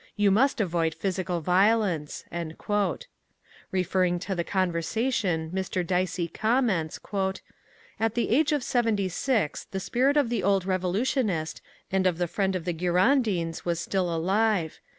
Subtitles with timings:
[0.15, 2.25] You must avoid physical violence."
[3.71, 5.85] Referring to the conversation, Mr.
[5.85, 6.99] Dicey comments:
[7.99, 11.61] At the age of seventy six the spirit of the old revolutionist
[11.91, 14.79] and of the friend of the Girondins was still alive.